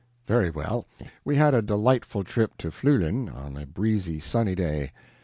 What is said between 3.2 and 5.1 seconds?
on a breezy, sunny day.